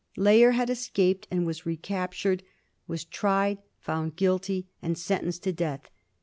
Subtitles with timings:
[0.17, 2.41] Layer had escaped and was recaptured,
[2.87, 5.91] was tried, found guilty, and sentenced to death.